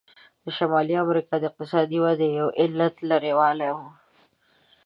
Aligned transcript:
د 0.43 0.45
شمالي 0.57 0.95
امریکا 1.05 1.35
د 1.39 1.43
اقتصادي 1.49 1.97
ودې 2.03 2.27
یو 2.39 2.47
علت 2.61 2.95
لرې 3.09 3.33
والی 3.39 3.69
و. 3.75 3.79